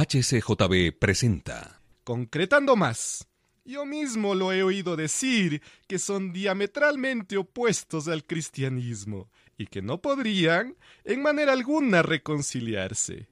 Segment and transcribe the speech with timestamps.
[0.00, 1.82] HCJB presenta.
[2.04, 3.28] Concretando más,
[3.66, 10.00] yo mismo lo he oído decir que son diametralmente opuestos al cristianismo y que no
[10.00, 10.74] podrían
[11.04, 13.28] en manera alguna reconciliarse.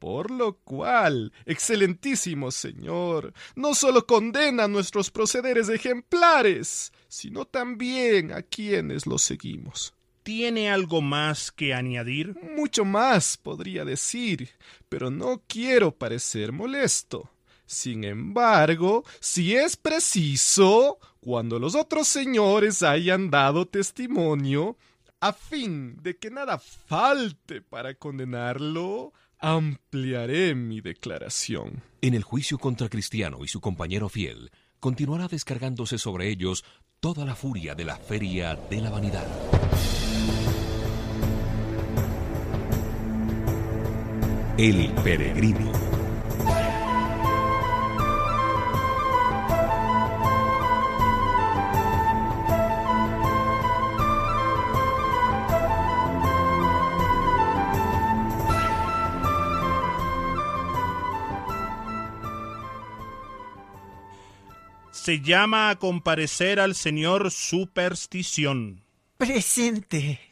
[0.00, 9.06] Por lo cual, excelentísimo Señor, no solo condena nuestros procederes ejemplares, sino también a quienes
[9.06, 9.94] los seguimos.
[10.22, 12.36] ¿Tiene algo más que añadir?
[12.56, 14.50] Mucho más podría decir,
[14.88, 17.30] pero no quiero parecer molesto.
[17.64, 24.76] Sin embargo, si es preciso, cuando los otros señores hayan dado testimonio,
[25.20, 31.82] a fin de que nada falte para condenarlo, ampliaré mi declaración.
[32.00, 36.64] En el juicio contra Cristiano y su compañero fiel, continuará descargándose sobre ellos
[37.00, 39.26] toda la furia de la feria de la vanidad.
[44.56, 45.72] El peregrino.
[64.90, 68.84] Se llama a comparecer al señor Superstición.
[69.16, 70.29] Presente.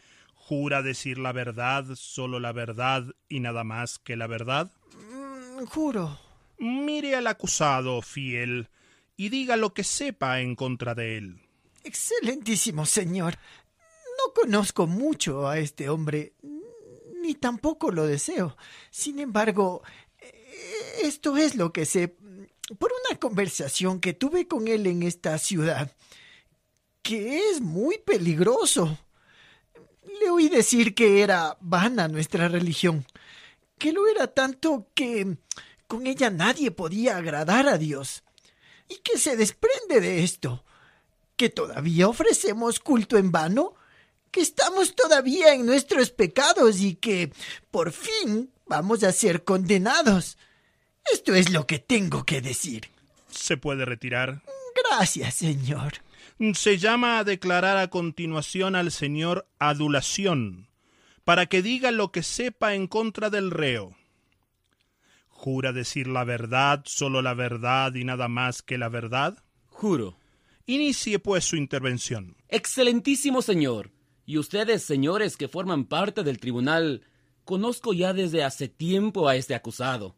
[0.48, 4.72] ¿Jura decir la verdad, solo la verdad y nada más que la verdad?
[5.12, 6.18] Mm, juro.
[6.56, 8.70] Mire al acusado, fiel,
[9.14, 11.42] y diga lo que sepa en contra de él.
[11.84, 13.36] Excelentísimo señor.
[14.16, 16.32] No conozco mucho a este hombre,
[17.20, 18.56] ni tampoco lo deseo.
[18.91, 19.82] Sin embargo,
[20.19, 25.36] eh, esto es lo que sé por una conversación que tuve con él en esta
[25.36, 25.94] ciudad,
[27.02, 28.98] que es muy peligroso.
[30.21, 33.06] Le oí decir que era vana nuestra religión,
[33.79, 35.37] que lo era tanto que
[35.87, 38.23] con ella nadie podía agradar a Dios,
[38.89, 40.65] y que se desprende de esto,
[41.37, 43.75] que todavía ofrecemos culto en vano,
[44.31, 47.33] que estamos todavía en nuestros pecados y que
[47.71, 50.37] por fin vamos a ser condenados.
[51.11, 52.89] Esto es lo que tengo que decir.
[53.31, 54.43] ¿Se puede retirar?
[54.91, 55.95] Gracias, señor.
[56.54, 60.69] Se llama a declarar a continuación al señor adulación,
[61.25, 63.97] para que diga lo que sepa en contra del reo.
[65.31, 69.43] ¿Jura decir la verdad, solo la verdad y nada más que la verdad?
[69.66, 70.16] Juro.
[70.65, 72.37] Inicie pues su intervención.
[72.49, 73.91] Excelentísimo señor,
[74.25, 77.03] y ustedes, señores que forman parte del tribunal,
[77.44, 80.15] conozco ya desde hace tiempo a este acusado,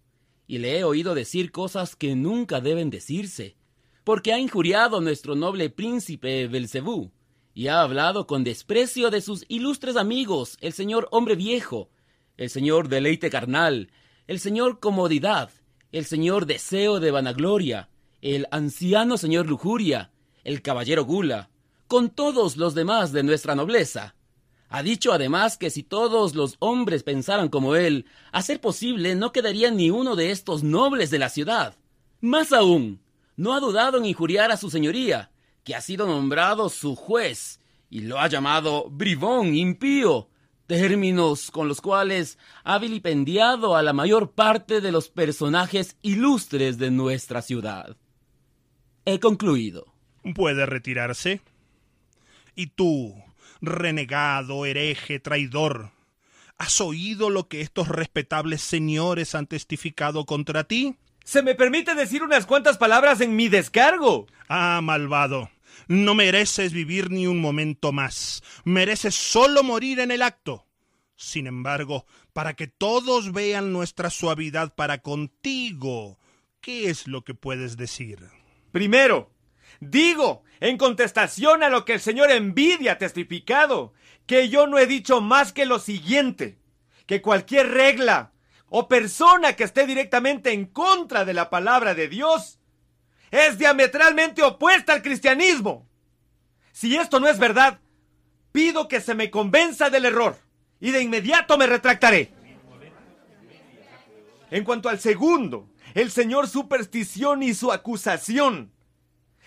[0.46, 3.56] y le he oído decir cosas que nunca deben decirse
[4.04, 7.10] porque ha injuriado a nuestro noble príncipe Belcebú,
[7.54, 11.90] y ha hablado con desprecio de sus ilustres amigos, el señor hombre viejo,
[12.36, 13.90] el señor deleite carnal,
[14.26, 15.50] el señor comodidad,
[15.92, 17.88] el señor deseo de vanagloria,
[18.22, 20.10] el anciano señor lujuria,
[20.44, 21.50] el caballero gula,
[21.86, 24.14] con todos los demás de nuestra nobleza.
[24.68, 29.32] Ha dicho además que si todos los hombres pensaran como él, a ser posible no
[29.32, 31.74] quedaría ni uno de estos nobles de la ciudad.
[32.20, 33.00] Más aún,
[33.40, 35.30] no ha dudado en injuriar a su señoría,
[35.64, 37.58] que ha sido nombrado su juez,
[37.88, 40.28] y lo ha llamado bribón, impío,
[40.66, 46.90] términos con los cuales ha vilipendiado a la mayor parte de los personajes ilustres de
[46.90, 47.96] nuestra ciudad.
[49.06, 49.86] He concluido.
[50.34, 51.40] Puede retirarse.
[52.54, 53.14] Y tú,
[53.62, 55.92] renegado, hereje, traidor,
[56.58, 60.98] ¿has oído lo que estos respetables señores han testificado contra ti?
[61.30, 64.26] ¿Se me permite decir unas cuantas palabras en mi descargo?
[64.48, 65.48] Ah, malvado.
[65.86, 68.42] No mereces vivir ni un momento más.
[68.64, 70.66] Mereces solo morir en el acto.
[71.14, 76.18] Sin embargo, para que todos vean nuestra suavidad para contigo,
[76.60, 78.18] ¿qué es lo que puedes decir?
[78.72, 79.30] Primero,
[79.78, 83.94] digo, en contestación a lo que el señor Envidia ha testificado,
[84.26, 86.58] que yo no he dicho más que lo siguiente,
[87.06, 88.32] que cualquier regla
[88.70, 92.58] o persona que esté directamente en contra de la palabra de Dios
[93.30, 95.86] es diametralmente opuesta al cristianismo.
[96.72, 97.80] Si esto no es verdad,
[98.52, 100.38] pido que se me convenza del error
[100.80, 102.32] y de inmediato me retractaré.
[104.50, 108.72] En cuanto al segundo, el señor superstición y su acusación.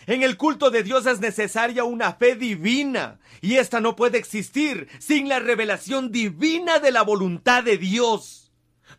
[0.05, 4.89] En el culto de Dios es necesaria una fe divina, y esta no puede existir
[4.99, 8.42] sin la revelación divina de la voluntad de Dios.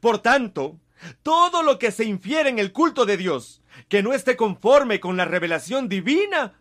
[0.01, 0.79] Por tanto,
[1.23, 5.17] todo lo que se infiere en el culto de Dios, que no esté conforme con
[5.17, 6.55] la revelación divina,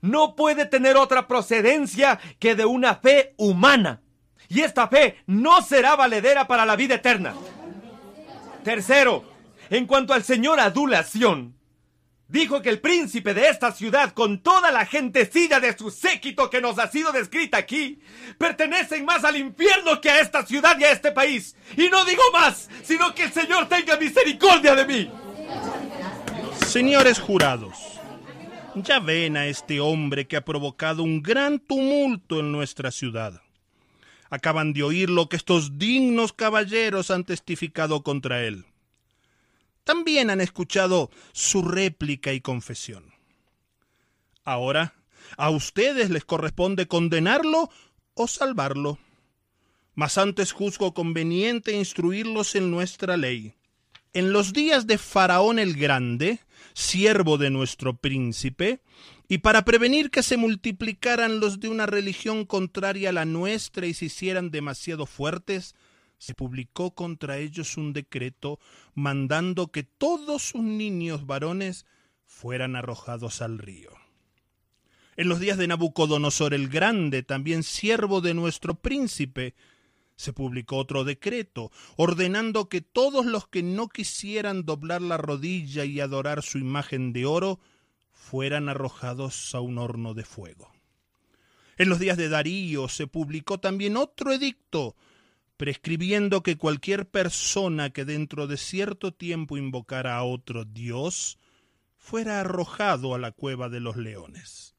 [0.00, 4.00] no puede tener otra procedencia que de una fe humana.
[4.48, 7.34] Y esta fe no será valedera para la vida eterna.
[8.64, 9.24] Tercero,
[9.70, 11.57] En cuanto al señor Adulación,
[12.28, 16.60] dijo que el príncipe de esta ciudad, con toda la gentecilla de su séquito que
[16.60, 18.00] nos ha sido descrita aquí,
[18.36, 21.56] pertenecen más al infierno que a esta ciudad y a este país.
[21.76, 25.10] Y no digo más, sino que el Señor tenga misericordia de mí.
[26.66, 27.98] Señores jurados,
[28.74, 33.40] ya ven a este hombre que ha provocado un gran tumulto en nuestra ciudad.
[34.30, 38.66] Acaban de oír lo que estos dignos caballeros han testificado contra él.
[39.88, 43.14] También han escuchado su réplica y confesión.
[44.44, 44.92] Ahora,
[45.38, 47.70] a ustedes les corresponde condenarlo
[48.12, 48.98] o salvarlo.
[49.94, 53.54] Mas antes juzgo conveniente instruirlos en nuestra ley.
[54.12, 56.40] En los días de Faraón el Grande,
[56.74, 58.82] siervo de nuestro príncipe,
[59.26, 63.94] y para prevenir que se multiplicaran los de una religión contraria a la nuestra y
[63.94, 65.74] se hicieran demasiado fuertes,
[66.18, 68.58] se publicó contra ellos un decreto
[68.94, 71.86] mandando que todos sus niños varones
[72.26, 73.90] fueran arrojados al río.
[75.16, 79.54] En los días de Nabucodonosor el Grande, también siervo de nuestro príncipe,
[80.14, 86.00] se publicó otro decreto, ordenando que todos los que no quisieran doblar la rodilla y
[86.00, 87.60] adorar su imagen de oro
[88.10, 90.72] fueran arrojados a un horno de fuego.
[91.78, 94.96] En los días de Darío se publicó también otro edicto,
[95.58, 101.38] prescribiendo que cualquier persona que dentro de cierto tiempo invocara a otro Dios
[101.98, 104.76] fuera arrojado a la cueva de los leones.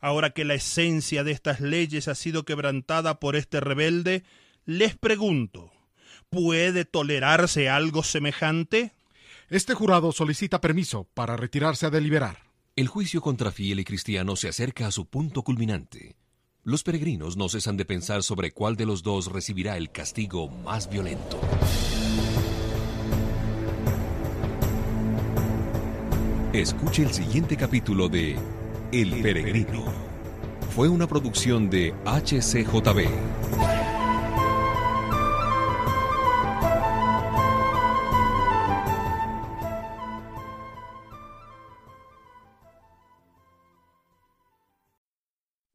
[0.00, 4.22] Ahora que la esencia de estas leyes ha sido quebrantada por este rebelde,
[4.66, 5.72] les pregunto,
[6.28, 8.92] ¿puede tolerarse algo semejante?
[9.48, 12.50] Este jurado solicita permiso para retirarse a deliberar.
[12.76, 16.16] El juicio contra Fiel y Cristiano se acerca a su punto culminante.
[16.62, 20.90] Los peregrinos no cesan de pensar sobre cuál de los dos recibirá el castigo más
[20.90, 21.40] violento.
[26.52, 28.36] Escuche el siguiente capítulo de
[28.92, 29.86] El Peregrino.
[30.74, 33.79] Fue una producción de HCJB.